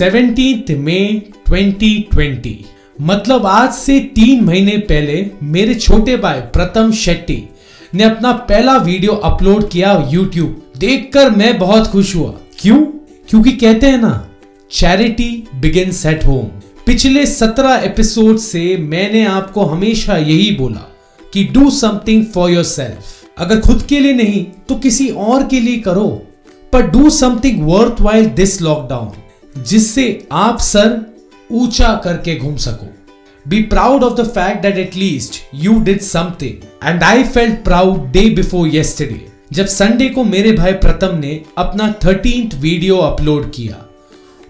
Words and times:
Seventeen 0.00 0.78
मई 0.78 1.22
2020 1.50 2.54
मतलब 3.00 3.46
आज 3.46 3.72
से 3.72 4.00
तीन 4.00 4.44
महीने 4.44 4.78
पहले 4.78 5.30
मेरे 5.42 5.74
छोटे 5.74 6.16
भाई 6.16 6.40
प्रथम 6.40 6.92
शेट्टी 6.92 7.48
ने 7.94 8.04
अपना 8.04 8.32
पहला 8.32 8.76
वीडियो 8.76 9.12
अपलोड 9.12 9.70
किया 9.70 10.08
यूट्यूब 10.10 10.72
देखकर 10.78 11.30
मैं 11.30 11.58
बहुत 11.58 11.86
खुश 11.86 12.16
हुआ। 12.16 12.30
क्यों? 12.58 12.80
क्योंकि 13.28 13.52
कहते 13.52 13.86
हैं 13.86 13.98
ना 13.98 14.30
चैरिटी 14.70 15.48
बिगिन 15.54 15.92
एट 16.06 16.24
होम 16.24 16.44
पिछले 16.86 17.26
सत्रह 17.26 17.74
एपिसोड 17.74 18.38
से 18.38 18.76
मैंने 18.76 19.24
आपको 19.24 19.64
हमेशा 19.64 20.16
यही 20.16 20.50
बोला 20.50 20.96
कि 21.32 21.44
do 21.44 21.70
something 21.70 22.26
for 22.26 22.50
your 22.50 22.64
self 22.64 23.04
अगर 23.38 23.60
खुद 23.60 23.82
के 23.82 24.00
लिए 24.00 24.12
नहीं 24.12 24.44
तो 24.44 24.74
किसी 24.74 25.08
और 25.08 25.46
के 25.46 25.60
लिए 25.60 25.78
करो। 25.78 26.22
पर 26.72 26.82
do 26.82 27.10
something 27.10 27.66
worthwhile 28.00 28.26
this 28.26 28.62
lockdown 28.62 29.29
जिससे 29.54 30.06
आप 30.32 30.58
सर 30.60 31.00
ऊँचा 31.50 31.94
करके 32.04 32.36
घूम 32.36 32.56
सको। 32.56 32.86
Be 33.46 33.62
proud 33.64 34.04
of 34.04 34.14
the 34.14 34.26
fact 34.28 34.62
that 34.62 34.78
at least 34.78 35.40
you 35.56 35.78
did 35.80 36.00
something 36.02 36.86
and 36.88 37.02
I 37.04 37.24
felt 37.24 37.62
proud 37.64 38.10
day 38.12 38.28
before 38.30 38.68
yesterday 38.68 39.26
जब 39.52 39.66
संडे 39.68 40.08
को 40.08 40.24
मेरे 40.24 40.52
भाई 40.52 40.72
प्रथम 40.82 41.16
ने 41.18 41.40
अपना 41.58 41.92
थर्टीन 42.04 42.50
वीडियो 42.60 42.96
अपलोड 42.98 43.50
किया। 43.52 43.84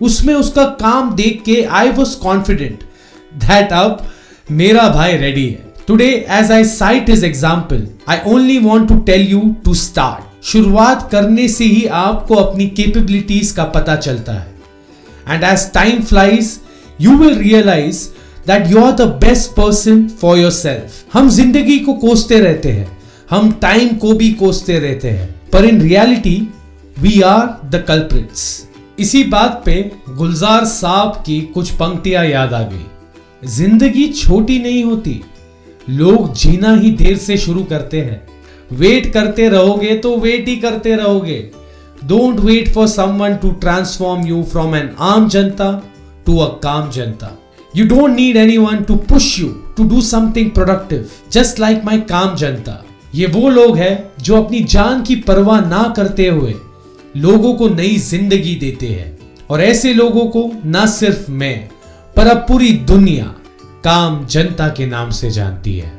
उसमें 0.00 0.34
उसका 0.34 0.64
काम 0.80 1.14
देख 1.14 1.42
के 1.42 1.62
आई 1.64 1.90
वॉज़ 1.90 2.16
कॉन्फिडेंट 2.18 2.82
दैट 3.36 3.72
अब 3.72 4.06
मेरा 4.50 4.88
भाई 4.88 5.16
रेडी 5.16 5.46
है। 5.46 5.72
Today 5.86 6.08
as 6.30 6.52
I 6.52 6.64
cite 6.66 7.08
is 7.10 7.24
example 7.26 7.86
I 8.08 8.18
only 8.26 8.58
want 8.58 8.88
to 8.88 8.98
tell 9.02 9.26
you 9.28 9.40
to 9.64 9.74
start 9.76 10.44
शुरुआत 10.46 11.08
करने 11.12 11.48
से 11.48 11.64
ही 11.64 11.84
आपको 11.96 12.34
अपनी 12.34 12.66
केपेबिलिटीज 12.68 13.50
का 13.52 13.64
पता 13.70 13.96
चलता 13.96 14.32
है। 14.32 14.49
And 15.30 15.44
as 15.44 15.70
time 15.74 16.02
flies 16.02 16.58
you 17.00 17.16
will 17.18 17.38
realise 17.38 18.06
that 18.46 18.70
you 18.70 18.84
are 18.84 18.92
the 18.92 19.08
best 19.20 19.50
person 19.50 20.06
for 20.20 20.38
yourself 20.52 21.04
हम 21.12 21.28
ज़िंदगी 21.30 21.78
को 21.78 21.94
कोसते 21.96 22.40
रहते 22.40 22.70
हैं। 22.70 22.98
हम 23.30 23.50
टाइम 23.62 23.96
को 23.96 24.12
भी 24.14 24.30
कोसते 24.34 24.78
रहते 24.78 25.10
हैं। 25.10 25.64
In 25.64 25.80
reality 25.82 26.36
we 26.96 27.20
are 27.22 27.46
the 27.70 27.84
culprits 27.88 28.42
इसी 28.98 29.22
बात 29.24 29.62
पे 29.66 29.74
गुलजार 30.08 30.64
साहब 30.64 31.22
की 31.26 31.40
कुछ 31.54 31.70
पंक्तियाँ 31.74 32.24
याद 32.26 32.52
आ 32.54 32.62
गई। 32.62 33.48
ज़िंदगी 33.48 34.06
छोटी 34.12 34.58
नहीं 34.58 34.82
होती। 34.84 35.20
लोग 35.88 36.34
जीना 36.34 36.74
ही 36.74 36.90
देर 36.96 37.16
से 37.18 37.36
शुरू 37.38 37.62
करते 37.64 38.00
हैं। 38.00 38.20
वेट 38.72 39.12
करते 39.12 39.48
रहोगे 39.48 39.94
तो 39.96 40.16
वेट 40.16 40.48
ही 40.48 40.56
करते 40.56 40.94
रहोगे। 40.96 41.38
Don't 42.04 42.40
wait 42.40 42.72
for 42.74 42.86
someone 42.86 43.36
to 43.36 43.50
transform 43.50 44.26
you 44.26 44.42
from 44.42 44.76
an 44.76 44.90
आम 44.98 45.28
जनता 45.28 45.70
टू 46.26 46.38
अ 46.38 46.48
काम 46.62 46.90
जनता 46.90 47.38
you 47.76 47.86
don't 47.86 48.10
need 48.10 48.36
anyone 48.58 48.76
to 48.76 48.94
push 48.94 49.38
you 49.40 49.48
to 49.48 49.84
do 49.84 50.00
something 50.00 50.50
productive 50.50 51.10
just 51.32 51.60
like 51.60 51.84
my 51.84 52.00
काम 52.00 52.36
जनता 52.36 52.84
ये 53.14 53.26
वो 53.26 53.48
लोग 53.48 53.76
हैं 53.76 54.12
जो 54.22 54.42
अपनी 54.42 54.60
जान 54.60 55.02
की 55.02 55.16
परवाह 55.16 55.60
ना 55.60 55.92
करते 55.96 56.26
हुए 56.26 56.54
लोगों 57.16 57.54
को 57.54 57.68
नई 57.68 57.96
ज़िंदगी 57.96 58.54
देते 58.54 58.86
हैं। 58.86 59.18
और 59.50 59.60
ऐसे 59.60 59.94
लोगों 59.94 60.26
को 60.26 60.52
न 60.66 60.86
सिर्फ़ 60.86 61.30
मैं, 61.30 61.70
पर 62.16 62.26
अब 62.26 62.36
पूरी 62.36 62.72
दुनिया 62.72 63.24
काम 63.84 64.26
जनता 64.26 64.68
के 64.68 64.86
नाम 64.86 65.10
से 65.10 65.30
जानती 65.30 65.78
है। 65.78 65.92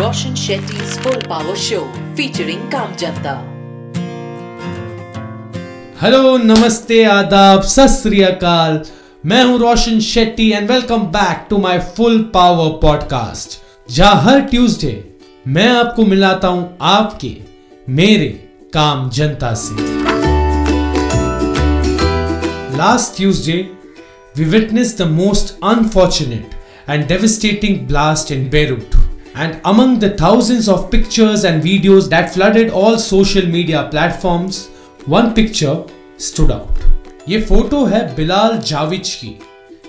Roshan 0.00 0.34
Shetty 0.34 0.76
full 0.76 1.14
power 1.14 1.56
show 1.56 1.80
featuring 2.16 2.62
Kaam 2.62 2.96
Janta 2.96 3.57
hello 6.02 6.36
नमस्ते, 6.36 7.02
आदाब 7.04 7.60
अकाल। 8.24 8.80
मैं 9.26 9.42
हूँ 9.44 9.58
Roshan 9.58 9.98
Shetty 10.00 10.48
and 10.50 10.70
welcome 10.70 11.06
back 11.14 11.46
to 11.50 11.58
my 11.58 11.78
full 11.96 12.18
power 12.34 12.68
podcast 12.82 13.58
जहाँ 13.88 14.20
हर 14.22 14.40
ट्यूसडे 14.40 14.92
मैं 15.46 15.66
आपको 15.68 16.04
मिलाता 16.04 16.48
हूँ 16.48 16.76
आपके, 16.82 17.32
मेरे 17.88 18.28
काम 18.74 19.08
जनता 19.10 19.52
से। 19.54 19.74
Last 22.76 23.16
Tuesday 23.16 23.58
we 24.36 24.44
witness 24.50 24.96
the 24.98 25.10
most 25.10 25.54
unfortunate 25.64 26.90
and 26.90 27.06
devastating 27.08 27.86
blast 27.88 28.32
in 28.32 28.48
Beirut 28.50 28.96
and 29.36 29.60
among 29.66 29.98
the 29.98 30.16
thousands 30.22 30.68
of 30.68 30.90
pictures 30.90 31.44
and 31.44 31.62
videos 31.62 32.08
that 32.08 32.30
flooded 32.30 32.70
all 32.86 32.96
social 33.02 33.52
media 33.52 33.82
platforms 33.90 34.66
one 35.08 35.30
picture 35.30 35.76
stood 36.18 36.50
out. 36.50 36.82
ये 37.28 37.40
फ़ोटो 37.40 37.84
है 37.84 38.02
Bilal 38.16 38.58
जाविच 38.66 39.14
की 39.14 39.38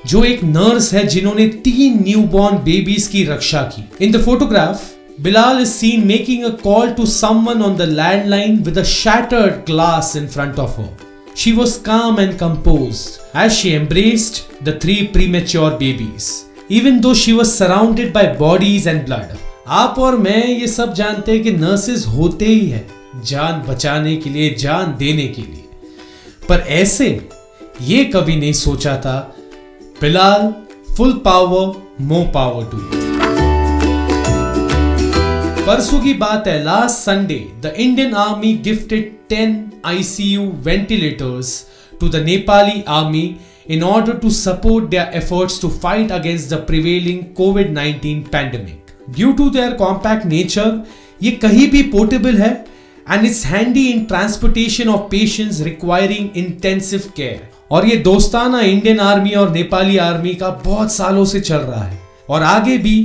जो 0.07 0.23
एक 0.23 0.43
nurse 0.43 0.93
है 0.93 1.05
जिन्होंने 1.07 1.47
तीन 1.65 2.03
newborn 2.03 2.57
babies 2.63 3.07
की 3.07 3.23
रक्षा 3.25 3.61
की 3.75 3.83
in 4.05 4.11
the 4.11 4.23
photograph 4.25 4.87
Bilal 5.21 5.57
is 5.57 5.71
seen 5.75 6.07
making 6.07 6.45
a 6.45 6.57
call 6.57 6.93
to 6.95 7.05
someone 7.05 7.61
on 7.61 7.75
the 7.75 7.85
landline 7.85 8.63
with 8.63 8.77
a 8.77 8.85
shattered 8.85 9.65
glass 9.65 10.15
in 10.15 10.29
front 10.29 10.57
of 10.57 10.77
her. 10.77 10.87
She 11.35 11.51
was 11.51 11.77
calm 11.77 12.19
and 12.19 12.39
composed 12.39 13.19
as 13.33 13.57
she 13.57 13.73
embraced 13.75 14.63
the 14.63 14.79
three 14.79 15.09
premature 15.09 15.71
babies, 15.71 16.45
even 16.69 17.01
though 17.01 17.13
she 17.13 17.33
was 17.33 17.53
surrounded 17.53 18.13
by 18.13 18.23
bodies 18.37 18.87
and 18.87 19.05
blood. 19.05 19.35
आप 19.67 19.99
और 19.99 20.17
मैं 20.17 20.45
ये 20.47 20.67
सब 20.67 20.93
जानते 20.93 21.31
हैं 21.31 21.43
कि 21.43 21.51
nurses 21.51 22.05
होते 22.15 22.45
ही 22.45 22.69
है 22.69 22.85
जान 23.25 23.61
बचाने 23.67 24.15
के 24.17 24.29
लिए 24.29 24.53
जान 24.59 24.95
देने 24.99 25.27
के 25.27 25.41
लिए 25.41 25.58
पर 26.49 26.63
ऐसे 26.67 27.07
ये 27.81 28.03
कभी 28.05 28.35
नहीं 28.35 28.53
सोचा 28.53 28.95
था। 28.97 29.17
Bilal 30.01 30.53
full 30.95 31.11
power 31.25 31.73
more 32.01 32.21
power 32.33 32.65
to 32.65 32.77
परसों 35.65 35.99
की 35.99 36.13
बात 36.13 36.47
है 36.47 36.63
last 36.63 36.95
Sunday 36.95 37.37
the 37.61 37.73
Indian 37.77 38.13
army 38.13 38.53
gifted 38.63 39.11
ten 39.29 39.71
ICU 39.85 40.49
ventilators 40.65 41.51
to 42.01 42.09
the 42.09 42.15
Nepali 42.15 42.83
army 42.87 43.23
in 43.69 43.83
order 43.83 44.13
to 44.13 44.29
support 44.29 44.89
their 44.89 45.11
efforts 45.15 45.61
to 45.61 45.69
fight 45.83 46.11
against 46.11 46.49
the 46.49 46.53
prevailing 46.67 47.19
COVID 47.35 47.77
19 47.77 48.23
pandemic 48.31 49.13
due 49.15 49.31
to 49.31 49.49
their 49.49 49.73
compact 49.73 50.25
nature 50.25 50.81
ये 51.23 51.31
कहीं 51.31 51.69
भी 51.71 51.81
portable 51.91 52.37
है 52.37 52.51
and 53.11 53.25
it's 53.25 53.45
handy 53.45 53.87
in 53.87 54.03
transportation 54.05 54.89
of 54.89 55.09
patients 55.11 55.61
requiring 55.61 56.37
intensive 56.37 57.11
care 57.15 57.47
और 57.71 57.87
ये 57.87 57.95
दोस्ताना 57.95 58.61
Indian 58.61 58.99
army 58.99 59.31
और 59.31 59.51
Nepali 59.51 59.97
army 59.97 60.33
का 60.35 60.49
बहुत 60.65 60.91
सालों 60.91 61.25
से 61.25 61.39
चल 61.39 61.57
रहा 61.57 61.83
है। 61.83 61.99
और 62.29 62.43
आगे 62.43 62.77
भी 62.77 62.97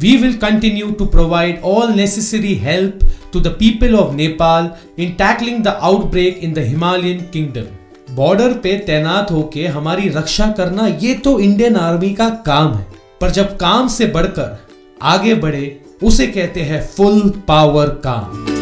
we 0.00 0.16
will 0.16 0.36
continue 0.36 0.90
to 0.90 1.04
provide 1.06 1.60
all 1.64 1.92
necessary 1.92 2.54
help 2.54 3.10
to 3.34 3.40
the 3.40 3.50
people 3.50 3.94
of 4.00 4.10
Nepal 4.16 4.66
in 4.98 5.14
tackling 5.16 5.62
the 5.62 5.72
outbreak 5.88 6.42
in 6.42 6.52
the 6.54 6.64
Himalayan 6.66 7.24
kingdom. 7.32 7.64
Border 8.10 8.52
पे 8.52 8.76
तैनात 8.78 9.30
होके 9.30 9.66
हमारी 9.66 10.08
रक्षा 10.08 10.46
करना 10.58 10.86
ये 11.02 11.14
तो 11.14 11.38
इंडियन 11.40 11.76
आर्मी 11.76 12.12
का 12.14 12.28
काम 12.46 12.74
है। 12.74 12.86
पर 13.20 13.30
जब 13.30 13.56
काम 13.56 13.88
से 13.88 14.06
बढ़कर 14.06 14.58
आगे 15.02 15.34
बढ़े, 15.34 15.80
उसे 16.02 16.26
कहते 16.26 16.62
हैं 16.62 16.82
फुल 16.86 17.20
पावर 17.48 17.88
काम। 18.06 18.53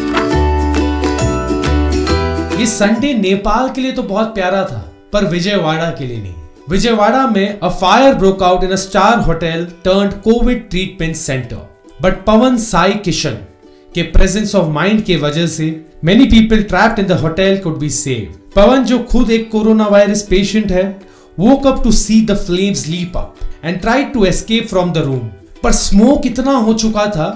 ये 2.59 2.65
संडे 2.67 3.13
नेपाल 3.13 3.69
के 3.69 3.81
लिए 3.81 3.91
तो 3.91 4.03
बहुत 4.03 4.33
प्यारा 4.35 4.63
था, 4.63 4.79
पर 5.13 5.25
विजयवाड़ा 5.25 5.89
के 5.89 6.05
लिए 6.07 6.17
नहीं। 6.17 6.33
विजयवाड़ा 6.69 7.25
में 7.27 7.59
a 7.59 7.69
fire 7.69 8.13
broke 8.13 8.43
out 8.43 8.63
in 8.63 8.71
a 8.71 8.75
star 8.75 9.19
hotel 9.19 9.65
turn 9.83 10.09
COVID 10.23 10.69
treatment 10.69 11.15
centre 11.15 11.55
but 12.01 12.23
Pawan 12.25 12.57
Sai 12.57 12.93
Kishan 13.05 13.37
के 13.95 14.01
प्रेजेंस 14.11 14.53
ऑफ़ 14.55 14.67
माइंड 14.67 15.03
के 15.03 15.15
वजह 15.15 15.47
से 15.47 15.69
many 16.03 16.25
people 16.25 16.63
trapped 16.63 16.99
in 16.99 17.05
the 17.05 17.19
hotel 17.21 17.57
could 17.57 17.77
be 17.79 17.89
save 17.89 18.33
Pawan 18.55 18.83
जो 18.83 18.99
खुद 19.11 19.31
एक 19.31 19.49
कोरोना 19.51 19.87
वायरस 19.87 20.21
पेशेंट 20.29 20.71
है 20.71 20.85
वो 21.39 21.55
कब 21.55 21.83
to 21.83 21.91
see 21.91 22.21
the 22.25 22.37
flames 22.37 22.87
leap 22.87 23.17
up 23.17 23.35
and 23.65 23.81
try 23.81 24.03
to 24.13 24.25
escape 24.25 24.67
from 24.67 24.93
the 24.93 25.03
room 25.05 25.27
पर 25.63 25.71
स्मोक 25.71 26.25
इतना 26.25 26.51
हो 26.59 26.73
चुका 26.73 27.05
था 27.07 27.29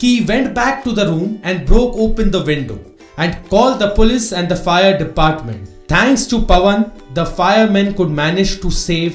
कि 0.00 0.18
went 0.28 0.50
back 0.50 0.82
to 0.84 0.92
the 0.92 1.08
room 1.08 1.34
and 1.44 1.66
broke 1.66 1.98
open 2.00 2.30
the 2.30 2.44
window 2.46 2.78
and 3.20 3.34
call 3.50 3.74
the 3.74 3.92
police 3.96 4.32
and 4.32 4.48
the 4.48 4.56
fire 4.64 4.96
department 4.98 5.66
thanks 5.92 6.28
to 6.30 6.38
Pawan 6.50 6.84
the 7.14 7.24
fireman 7.38 7.92
could 7.92 8.08
manage 8.16 8.60
to 8.62 8.70
save 8.70 9.12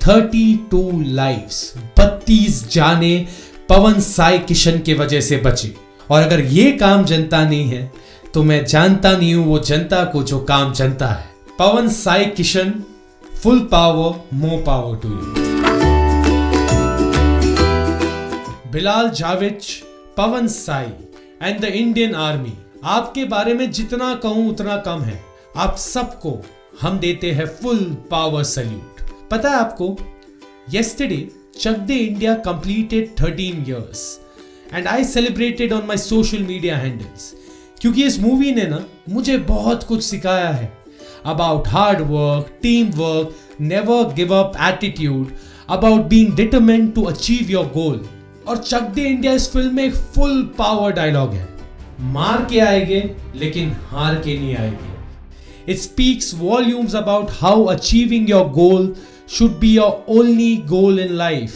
32 0.00 1.04
lives 1.14 1.72
बत्तीस 1.98 2.62
जाने 2.72 3.14
पवन 3.68 4.00
साई 4.00 4.38
किशन 4.38 4.78
के 4.78 4.94
वजह 4.94 5.20
से 5.20 5.36
बचे। 5.36 5.74
और 6.10 6.22
अगर 6.22 6.40
ये 6.40 6.70
काम 6.72 7.04
जनता 7.04 7.44
नहीं 7.44 7.68
है 7.68 7.90
तो 8.34 8.42
मैं 8.42 8.64
जानता 8.66 9.16
नहीं 9.16 9.34
हूँ 9.34 9.46
वो 9.46 9.58
जनता 9.58 10.04
को 10.04 10.22
जो 10.22 10.38
काम 10.44 10.72
जनता 10.72 11.06
है। 11.06 11.26
Pawan 11.58 11.88
Sai 11.88 12.24
Kishan 12.36 12.72
full 13.42 13.58
power 13.72 14.36
more 14.36 14.56
power 14.66 14.96
to 14.96 15.08
you 15.08 15.16
Bilal 18.72 19.10
Jawich 19.10 19.70
Pawan 20.16 20.46
Sai 20.48 20.86
and 21.42 21.60
the 21.60 21.64
Indian 21.64 22.14
army 22.14 22.52
आपके 22.84 23.24
बारे 23.24 23.54
में 23.54 23.70
जितना 23.70 24.14
कहूँ, 24.14 24.48
उतना 24.50 24.76
कम 24.76 25.00
है। 25.00 25.20
आप 25.56 25.76
सबको 25.76 26.40
हम 26.80 26.98
देते 26.98 27.30
हैं 27.32 27.46
फुल 27.46 27.78
पावर 28.10 28.42
सल्यूट 28.44 29.00
पता 29.30 29.50
है 29.50 29.56
आपको, 29.56 29.96
yesterday 30.74 31.22
Chak 31.60 31.78
De 31.88 31.94
India 31.96 32.36
completed 32.42 33.14
13 33.16 33.64
years 33.68 34.02
and 34.72 34.88
I 34.88 35.02
celebrated 35.04 35.72
on 35.72 35.86
my 35.90 35.96
social 36.02 36.44
media 36.50 36.76
handles 36.82 37.32
क्योंकि 37.80 38.04
इस 38.04 38.20
मूवी 38.20 38.52
ने 38.52 38.66
ना, 38.66 38.84
मुझे 39.08 39.38
बहुत 39.38 39.82
कुछ 39.84 40.02
सिखाया 40.02 40.48
है। 40.48 40.72
About 41.26 41.68
hard 41.68 42.00
work 42.00 42.58
team 42.62 42.90
work 42.90 43.34
never 43.60 44.12
give 44.14 44.34
up 44.34 44.56
attitude 44.62 45.32
about 45.70 46.00
being 46.00 46.36
determined 46.36 46.94
to 46.94 47.02
achieve 47.04 47.50
your 47.50 47.66
goal 47.74 48.08
और 48.48 48.56
चक 48.58 48.82
दे 48.94 49.02
इंडिया 49.02 49.32
इस 49.32 49.50
फ़िल्म 49.52 49.74
में 49.74 49.84
एक 49.84 49.94
फुल 50.14 50.42
पावर 50.58 50.92
डायलॉग 50.92 51.32
है। 51.32 51.55
मार 52.00 52.46
के 52.50 52.60
आएँगे, 52.60 53.00
लेकिन 53.36 53.76
हार 53.88 54.14
के 54.14 54.38
नहीं 54.38 54.56
आएँगे। 54.56 55.72
It 55.72 55.78
speaks 55.78 56.34
volumes 56.34 56.94
about 56.94 57.30
how 57.32 57.64
achieving 57.64 58.30
your 58.30 58.48
goal 58.52 58.94
should 59.28 59.58
be 59.58 59.74
your 59.76 60.04
only 60.08 60.56
goal 60.66 61.00
in 61.00 61.12
life 61.12 61.54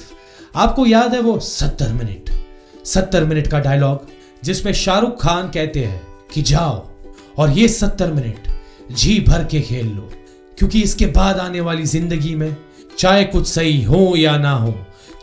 आपको 0.57 0.87
याद 0.87 1.15
है 1.15 1.21
वो 1.21 1.39
सत्तर 1.41 1.93
मिनट 1.93 2.31
सत्तर 2.87 3.25
मिनट 3.25 3.47
का 3.47 3.59
डायलॉग 3.59 4.07
जिसमें 4.45 4.73
शाहरुख 4.73 5.21
खान 5.23 5.51
कहते 5.51 5.85
हैं 5.85 6.01
कि 6.35 6.43
जाओ 6.43 6.89
और 7.39 7.51
ये 7.51 7.69
सत्तर 7.69 8.13
मिनट 8.13 8.49
जी 8.93 9.19
भर 9.21 9.45
के 9.45 9.61
खेल 9.61 9.87
लो, 9.87 10.11
क्योंकि 10.59 10.83
इसके 10.83 11.07
बाद 11.07 11.39
आने 11.39 11.61
वाली 11.61 11.85
ज़िंदगी 11.87 12.35
में 12.35 12.57
चाहे 12.99 13.25
कुछ 13.25 13.47
सही 13.47 13.83
हो 13.83 14.15
या 14.17 14.37
ना 14.39 14.53
हो, 14.53 14.75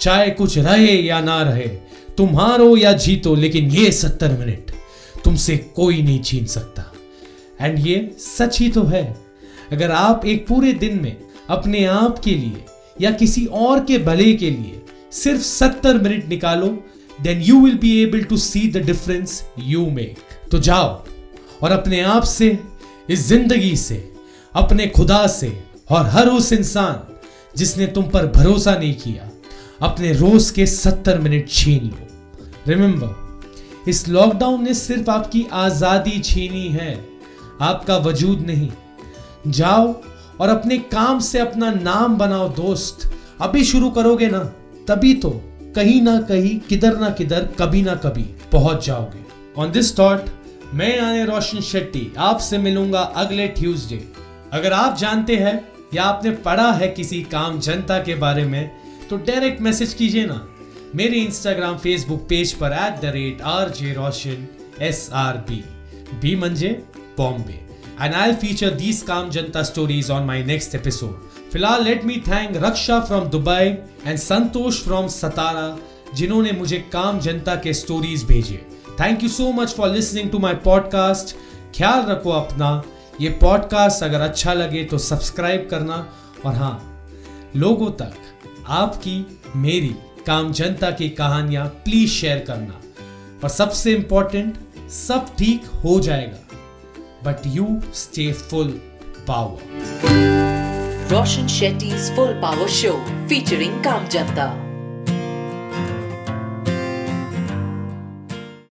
चाहे 0.01 0.29
कुछ 0.29 0.57
रहे 0.57 0.95
या 0.97 1.19
ना 1.21 1.41
रहे, 1.41 1.67
तुम 2.17 2.35
हारो 2.39 2.75
या 2.77 2.93
जीतो, 2.93 3.35
लेकिन 3.35 3.69
ये 3.71 3.91
सत्तर 3.91 4.37
मिनट 4.37 4.71
तुमसे 5.23 5.57
कोई 5.75 6.01
नहीं 6.01 6.21
छीन 6.23 6.45
सकता। 6.45 6.91
एंड 7.61 7.79
ये 7.87 8.15
सच 8.19 8.59
ही 8.59 8.69
तो 8.69 8.83
है। 8.83 9.03
अगर 9.71 9.91
आप 9.91 10.25
एक 10.25 10.47
पूरे 10.47 10.73
दिन 10.73 11.01
में 11.01 11.15
अपने 11.49 11.83
आप 11.85 12.19
के 12.19 12.31
लिए 12.31 12.63
या 13.01 13.11
किसी 13.11 13.45
और 13.45 13.83
के 13.85 13.97
भले 13.97 14.33
के 14.33 14.49
लिए 14.51 14.81
सिर्फ़ 15.13 15.41
सत्तर 15.41 15.97
मिनट 15.97 16.27
निकालो 16.29 16.67
then 17.21 17.41
you 17.41 17.59
will 17.61 17.77
be 17.77 17.95
able 18.03 18.23
to 18.23 18.37
see 18.37 18.67
the 18.67 18.85
difference 18.85 19.43
you 19.59 19.85
make 19.91 20.17
तो 20.51 20.59
जाओ 20.59 21.05
और 21.63 21.71
अपने 21.71 22.01
आप 22.01 22.23
से, 22.23 22.57
इस 23.09 23.27
ज़िंदगी 23.27 23.75
से, 23.77 23.95
अपने 24.53 24.87
खुदा 24.87 25.25
से 25.27 25.51
और 25.89 26.05
हर 26.07 26.27
उस 26.29 26.51
इंसान 26.53 27.13
जिसने 27.55 27.87
तुम 27.87 28.03
पर 28.03 28.25
भरोसा 28.27 28.75
नहीं 28.75 28.93
किया, 28.95 29.29
अपने 29.81 30.11
रोज 30.13 30.49
के 30.51 30.65
सत्तर 30.65 31.19
मिनट 31.19 31.49
छीन 31.49 31.85
लो। 31.85 32.07
रिमेंबर 32.67 33.26
इस 33.87 34.07
लॉकडाउन 34.09 34.63
ने 34.63 34.73
सिर्फ़ 34.73 35.09
आपकी 35.09 35.45
आज़ादी 35.53 36.19
छीनी 36.19 36.67
है। 36.69 36.93
आपका 37.61 37.97
वजूद 37.97 38.39
नहीं। 38.41 38.69
जाओ 39.49 39.93
और 40.39 40.49
अपने 40.49 40.77
काम 40.77 41.19
से 41.19 41.39
अपना 41.39 41.71
नाम 41.71 42.17
बनाओ 42.17 42.47
दोस्त। 42.55 43.09
अभी 43.41 43.63
शुरू 43.63 43.89
करोगे 43.89 44.27
ना, 44.27 44.39
तभी 44.87 45.13
तो 45.13 45.29
कहीं 45.75 46.01
ना 46.01 46.19
कहीं, 46.21 46.59
किधर 46.59 46.97
ना 46.97 47.09
किधर, 47.09 47.45
कभी 47.59 47.81
ना 47.81 47.95
कभी 47.95 48.23
पहुँच 48.51 48.85
जाओगे। 48.85 49.25
ऑन 49.57 49.71
दिस 49.71 49.97
थॉट 49.99 50.25
मैं 50.73 50.99
आने 50.99 51.25
रोशन 51.25 51.61
शेट्टी 51.61 52.11
आपसे 52.17 52.57
मिलूँगा 52.57 53.01
अगले 53.15 53.47
ट्यूसडे 53.49 54.03
अगर 54.53 54.73
आप 54.73 54.97
जानते 54.97 55.35
हैं 55.35 55.55
या 55.93 56.03
आपने 56.03 56.31
पढ़ा 56.43 56.71
है 56.71 56.87
किसी 56.89 57.21
काम 57.31 57.59
जनता 57.59 57.99
के 57.99 58.15
बारे 58.15 58.45
में 58.45 58.71
तो 59.09 59.17
डायरेक्ट 59.17 59.61
मैसेज 59.61 59.93
कीजिए 59.93 60.25
ना। 60.25 60.47
मेरे 60.97 61.17
इंस्टाग्राम 61.19 61.77
फेसबुक 61.77 62.21
पेज 62.29 62.51
पर 62.59 62.73
at 62.73 63.01
the 63.01 63.09
rate 63.13 63.41
R 63.45 63.69
J 63.69 63.91
Roshan 63.93 64.47
S 64.81 65.09
R 65.13 65.37
B 65.49 65.55
B 66.21 66.35
मंजे 66.35 66.69
Bombay 67.17 67.59
and 68.01 68.13
I 68.13 68.33
feature 68.41 68.69
these 68.75 69.01
काम 69.07 69.29
जनता 69.29 69.63
stories 69.63 70.09
on 70.11 70.23
my 70.25 70.43
next 70.43 70.75
episode 70.75 71.51
फ़िलहाल 71.51 71.83
let 71.83 72.05
me 72.05 72.15
thank 72.27 72.57
Raksha 72.63 72.99
from 73.01 73.27
Dubai 73.29 73.65
and 74.05 74.17
Santosh 74.17 74.81
from 74.83 75.07
Satara 75.17 75.67
जिन्होंने 76.15 76.51
मुझे 76.51 76.79
काम 76.93 77.19
जनता 77.19 77.55
के 77.55 77.73
stories 77.73 78.23
भेजे. 78.23 78.57
Thank 78.99 79.23
you 79.23 79.29
so 79.29 79.51
much 79.51 79.75
for 79.75 79.89
listening 79.89 80.31
to 80.31 80.39
my 80.39 80.53
podcast 80.65 81.35
ख्याल 81.77 82.05
रखो 82.05 82.31
अपना. 82.31 82.71
ये 83.21 83.29
पॉडकास्ट 83.41 84.03
अगर 84.03 84.21
अच्छा 84.21 84.53
लगे 84.53 84.83
तो 84.83 84.97
सब्सक्राइब 84.97 85.67
करना. 85.71 86.05
और 86.45 86.55
हाँ 86.55 86.75
लोगों 87.55 87.91
तक, 87.91 88.13
आपकी 88.67 89.25
मेरी 89.55 89.95
काम 90.27 90.51
जनता 90.51 90.91
की 90.91 91.09
कहानियाँ 91.09 91.65
प्लीज़ 91.65 92.09
शेयर 92.11 92.39
करना। 92.39 92.81
पर 93.41 93.49
सबसे 93.49 93.93
इंपॉर्टेंट 93.93 94.57
सब 94.91 95.35
ठीक 95.37 95.65
हो 95.83 95.99
जाएगा। 95.99 96.57
But 97.23 97.47
you 97.47 97.67
stay 97.93 98.33
full 98.33 98.67
power 99.27 99.59
Roshan 101.11 101.47
Shetty 101.47 101.91
full 102.15 102.33
power 102.41 102.67
show 102.67 102.91
featuring 103.27 103.83
काम 103.83 104.07
जनता। 104.07 104.66